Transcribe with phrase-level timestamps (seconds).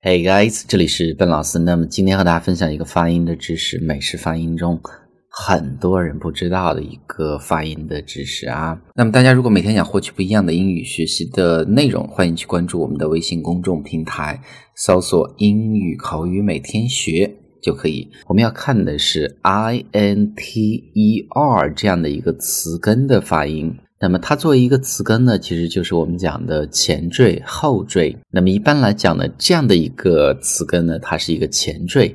[0.00, 1.58] Hey guys，这里是笨老师。
[1.58, 4.80] 那么今天和大家分享一个发音的知识，美式发音中
[5.28, 8.80] 很多人不知道的一个发音的知识啊。
[8.94, 14.40] 那么大家如果每天想获取不一样的英语学习的内容，欢迎去关注我们的微信公众平台，
[14.76, 18.08] 搜索“英语口语每天学”就可以。
[18.26, 23.76] 我们要看的是 i n t e r 这样的一个词根的发音。
[24.00, 28.16] 那么它作为一个词根呢，其实就是我们讲的前缀、后缀。
[28.30, 32.14] 那么一般来讲呢，这样的一个词根呢，它是一个前缀，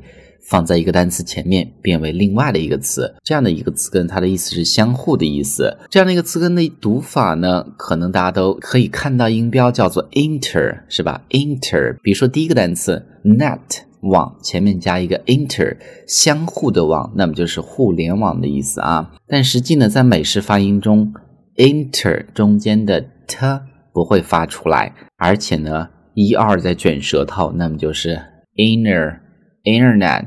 [0.49, 3.13] 放在一个单词前面，变为另外的一个词。
[3.21, 5.75] 这样的一个词根，它的意思是相互的意思。
[5.89, 13.59] 这样的一个词根的读法呢，可能大家都可以看到音标叫做 inter，是吧？inter，比如说第一个单词 net
[14.03, 19.13] 网前面加一个 inter，相互的网，那么就是互联网的意思啊。
[19.27, 21.13] 但实际呢，在美式发音中
[21.57, 23.61] ，inter 中间的 t
[23.93, 28.19] 不会发出来，而且呢一二在卷舌头，那么就是
[28.55, 29.19] inner
[29.63, 30.25] internet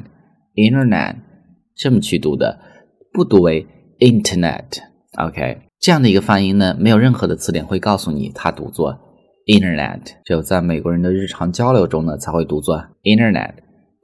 [0.55, 1.17] internet
[1.77, 2.59] 这么去读的，
[3.13, 3.67] 不读为
[3.99, 4.65] internet。
[5.19, 8.99] OK，这样的一个发音呢，没有任何的词典会告诉你它读作
[9.47, 13.53] internet，只有在美国人的日常交流中呢才会读作 internet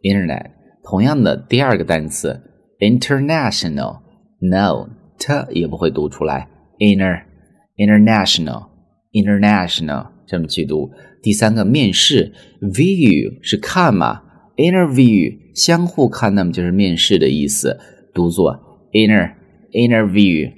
[0.02, 0.50] internet。
[0.84, 2.40] 同样的，第二个单词
[2.80, 4.00] international
[4.40, 6.48] no 它也不会读出来。
[6.78, 7.22] inner
[7.76, 8.66] international
[9.12, 10.90] international 这么去读。
[11.22, 14.22] 第三个面试 view 是看嘛
[14.56, 17.78] ，interview 相互看，那么就是面试的意思，
[18.12, 18.58] 读作
[18.92, 19.34] inner
[19.70, 20.52] interview，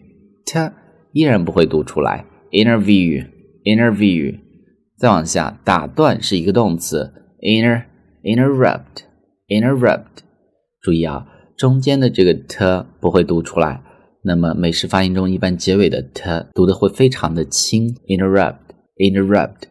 [0.47, 0.73] 它
[1.13, 3.27] 依然不会读出来 interview
[3.65, 4.39] interview。
[4.97, 7.83] 再往下，打断是一个动词 inter
[8.23, 9.04] interrupt
[9.49, 10.23] interrupt，
[10.81, 13.83] 注意啊，中间的这个 t 不会读出来。
[14.23, 19.65] 那么美式发音中一般结尾的 t 读的会非常的轻，interrupt，interrupt。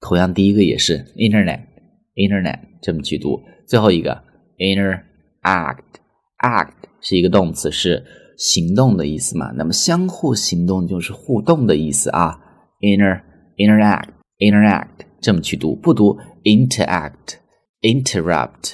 [0.00, 3.40] 同样第一个也是 internet，internet 这么去读。
[3.66, 4.22] 最后一个
[4.58, 8.04] interact，act 是一个动词，是
[8.36, 9.50] 行动的意思嘛？
[9.56, 12.38] 那么相互行动就是互动的意思啊。
[12.82, 18.73] inter，interact，interact 这么去读，不读 interact，interrupt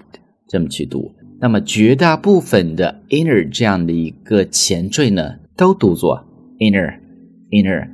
[0.47, 1.13] 这么去读。
[1.41, 6.25] 那么绝大部分的 inner 这样的一个前缀呢，都读作
[6.59, 7.89] inner、inner，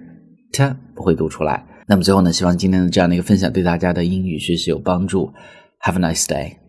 [0.53, 1.65] 它不会读出来。
[1.87, 5.33] 那么最后呢，希望今天的这样的一个分享对大家的英语学习有帮助。
[5.81, 6.62] Have a nice day.